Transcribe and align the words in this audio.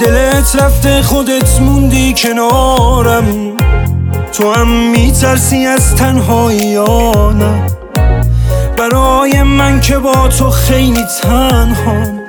دلت 0.00 0.56
رفته 0.62 1.02
خودت 1.02 1.60
موندی 1.60 2.14
کنارم. 2.14 3.24
تو 4.32 4.52
هم 4.52 4.90
میترسی 4.90 5.66
از 5.66 5.94
تنهایی 5.94 6.58
یا 6.58 7.32
نه. 7.32 7.66
برای 8.78 9.42
من 9.42 9.80
که 9.80 9.98
با 9.98 10.28
تو 10.28 10.50
خیلی 10.50 11.04
تنهام 11.22 12.20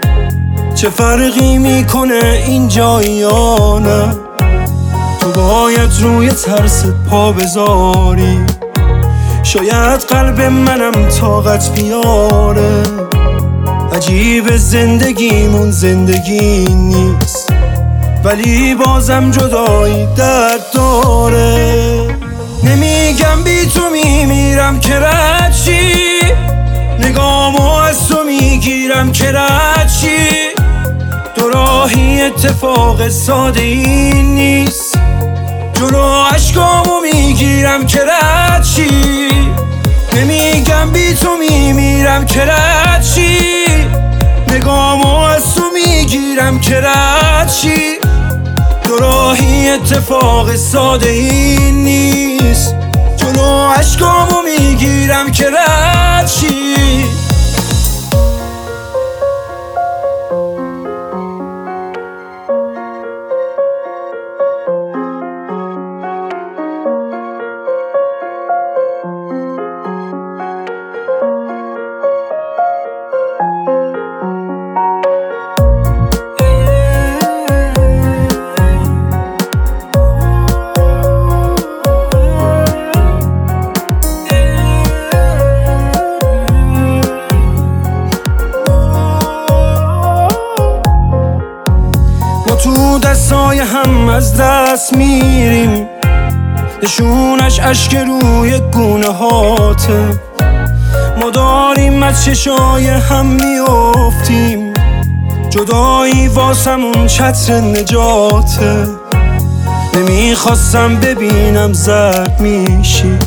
چه 0.76 0.90
فرقی 0.90 1.58
می‌کنه 1.58 2.44
اینجا 2.48 3.04
یا 3.04 3.80
نه؟ 3.80 4.16
تو 5.20 5.32
باید 5.32 5.92
روی 6.02 6.30
ترس 6.30 6.86
پا 7.10 7.32
بذاری. 7.32 8.40
شاید 9.44 10.02
قلب 10.10 10.42
منم 10.42 11.10
طاقت 11.10 11.72
بیاره. 11.72 12.84
عجیب 13.94 14.58
زندگیمون 14.58 15.72
زندگی 15.72 16.66
نیست. 16.66 17.41
ولی 18.32 18.76
بازم 18.76 19.32
جدایی 19.32 20.08
درد 20.18 20.72
داره. 20.74 22.08
نمیگم 22.64 23.44
بی 23.44 23.66
تو 23.66 23.90
میمیرم 23.90 24.80
که 24.80 25.00
رچی 25.00 25.94
نگامو 27.00 27.72
از 27.72 28.08
تو 28.08 28.24
می‌گیرم 28.24 29.12
که 29.12 29.32
رچی 29.32 30.28
دو 31.36 31.50
راهی 31.50 32.22
اتفاق 32.22 33.10
ساده 33.10 33.62
ای 33.62 34.24
نیست. 34.24 35.00
جلو 35.74 36.24
عشقامو 36.24 37.00
می‌گیرم 37.02 37.86
که 37.86 38.00
رچی 38.00 39.30
نمیگم 40.16 40.92
بی 40.92 41.14
تو 41.14 41.30
میمیرم 41.50 42.26
که 42.26 42.42
رچی 42.42 43.38
نگامو 44.48 45.16
از 45.18 45.56
تو 45.56 45.62
می‌گیرم 45.74 46.60
که 46.60 46.76
رچی 46.76 48.01
دو 48.92 48.98
راهی 48.98 49.70
اتفاق 49.70 50.56
ساده 50.56 51.10
ای 51.10 51.72
دستای 93.04 93.60
هم 93.60 94.10
از 94.10 94.38
دست 94.38 94.94
میریم. 94.94 95.88
نشونش 96.84 97.60
اشک 97.60 97.96
روی 97.96 98.60
گونه 98.60 99.08
هاته. 99.08 100.20
ما 101.22 101.30
داریم 101.30 102.04
از 102.04 102.26
چشای 102.26 102.88
هم 102.88 103.26
میافتیم. 103.26 104.74
جدایی 105.50 106.28
واسمون 106.28 107.08
چتر 107.08 107.54
نجاته. 107.54 108.88
نمی‌خواستم 109.96 110.96
ببینم 110.96 111.74
زرد 111.74 112.40
میشی. 112.40 113.18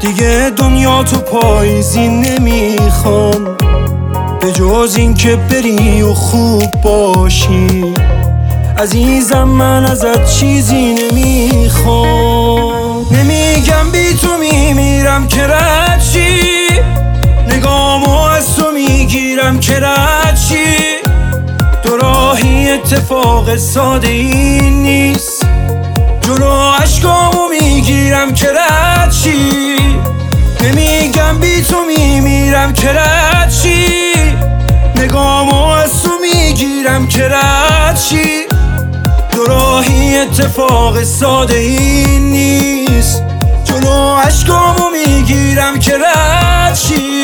دیگه 0.00 0.52
دنیا 0.56 1.02
تو 1.02 1.16
پاییزی 1.16 2.08
نمی‌خوام. 2.08 3.44
به 4.40 4.52
جز 4.52 4.94
این 4.98 5.14
که 5.14 5.36
بری 5.36 6.02
و 6.02 6.14
خوب 6.14 6.70
باشی. 6.82 7.94
عزیزم 8.78 9.44
من 9.44 9.84
ازت 9.84 10.38
چیزی 10.38 10.94
نمی‌خوام. 10.94 13.06
نمیگم 13.10 13.90
بی 13.92 14.14
تو 14.14 14.38
میمیرم 14.38 15.28
که 15.28 15.46
رچی 15.46 16.40
نگامو 17.48 18.20
از 18.20 18.56
تو 18.56 18.72
می‌گیرم 18.72 19.60
که 19.60 19.80
رچی 19.80 20.76
دو 21.82 21.96
راهی 21.96 22.70
اتفاق 22.70 23.56
ساده 23.56 24.08
ای 24.08 24.70
نیست. 24.70 25.46
جلو 26.20 26.50
اتفاق 40.58 41.02
ساده 41.02 41.56
ای 41.56 42.18
نیست. 42.18 43.22
جلو 43.64 44.16
عشقامو 44.16 44.90
می‌گیرم 44.90 45.78
که 45.78 45.92
رچی 45.98 47.22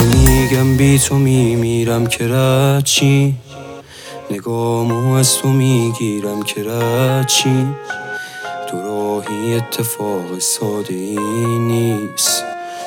نمیگم 0.00 0.76
بی 0.76 0.98
تو 0.98 1.14
میمیرم 1.14 2.06
که 2.06 2.28
رچی 2.28 3.34
نگامو 4.30 5.12
از 5.12 5.38
تو 5.38 5.48
می‌گیرم 5.48 6.42
که 6.42 6.62
رچی 6.62 7.66
دو 8.72 8.78
راهی 8.78 9.54
اتفاق 9.54 10.38
ساده 10.38 10.94
ای 10.94 11.58
نیست. 11.58 12.44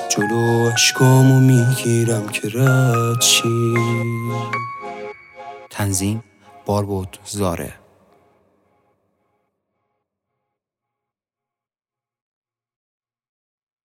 جلو 0.09 0.69
عشقامو 0.69 1.39
می‌گیرم 1.39 2.27
که 2.27 2.47
رچی 2.47 3.73
تنظیم 5.69 6.23
باربود 6.65 7.17
زاره. 7.25 7.82